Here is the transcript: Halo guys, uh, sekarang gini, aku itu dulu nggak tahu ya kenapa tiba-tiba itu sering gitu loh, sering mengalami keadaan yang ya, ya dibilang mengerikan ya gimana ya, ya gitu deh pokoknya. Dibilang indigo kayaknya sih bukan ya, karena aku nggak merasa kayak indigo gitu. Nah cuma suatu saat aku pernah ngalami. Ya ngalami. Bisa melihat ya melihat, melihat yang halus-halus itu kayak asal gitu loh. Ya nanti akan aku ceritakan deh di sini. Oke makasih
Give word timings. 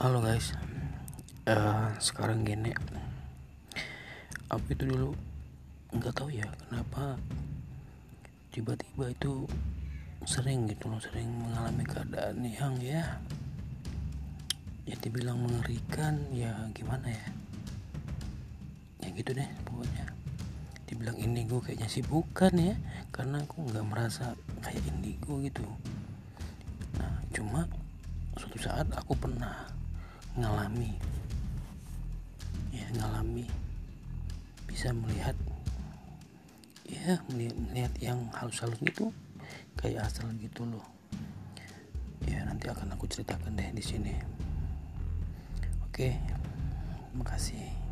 Halo 0.00 0.24
guys, 0.24 0.56
uh, 1.44 1.92
sekarang 2.00 2.40
gini, 2.40 2.72
aku 4.48 4.72
itu 4.72 4.88
dulu 4.88 5.12
nggak 5.92 6.16
tahu 6.16 6.32
ya 6.32 6.48
kenapa 6.56 7.20
tiba-tiba 8.48 9.12
itu 9.12 9.44
sering 10.24 10.64
gitu 10.72 10.88
loh, 10.88 11.04
sering 11.04 11.28
mengalami 11.28 11.84
keadaan 11.84 12.40
yang 12.48 12.80
ya, 12.80 13.20
ya 14.88 14.96
dibilang 15.04 15.36
mengerikan 15.36 16.16
ya 16.32 16.48
gimana 16.72 17.04
ya, 17.04 17.26
ya 19.04 19.08
gitu 19.12 19.36
deh 19.36 19.50
pokoknya. 19.68 20.16
Dibilang 20.88 21.20
indigo 21.20 21.60
kayaknya 21.60 21.92
sih 21.92 22.00
bukan 22.00 22.56
ya, 22.56 22.72
karena 23.12 23.44
aku 23.44 23.68
nggak 23.68 23.84
merasa 23.84 24.32
kayak 24.64 24.80
indigo 24.96 25.36
gitu. 25.44 25.68
Nah 26.96 27.20
cuma 27.36 27.68
suatu 28.40 28.56
saat 28.56 28.88
aku 28.96 29.12
pernah 29.12 29.76
ngalami. 30.38 30.94
Ya 32.70 32.86
ngalami. 32.94 33.46
Bisa 34.70 34.94
melihat 34.94 35.34
ya 36.86 37.22
melihat, 37.30 37.56
melihat 37.58 37.92
yang 38.02 38.18
halus-halus 38.34 38.78
itu 38.82 39.10
kayak 39.78 40.06
asal 40.06 40.30
gitu 40.38 40.66
loh. 40.66 40.86
Ya 42.26 42.44
nanti 42.46 42.70
akan 42.70 42.94
aku 42.94 43.10
ceritakan 43.10 43.56
deh 43.58 43.70
di 43.74 43.82
sini. 43.82 44.14
Oke 45.86 46.14
makasih 47.10 47.89